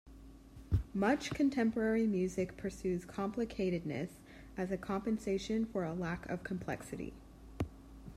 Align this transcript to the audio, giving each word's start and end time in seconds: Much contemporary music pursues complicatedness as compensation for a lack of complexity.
Much 0.95 1.29
contemporary 1.29 2.07
music 2.07 2.57
pursues 2.57 3.05
complicatedness 3.05 4.09
as 4.57 4.73
compensation 4.81 5.63
for 5.63 5.83
a 5.83 5.93
lack 5.93 6.25
of 6.27 6.43
complexity. 6.43 7.13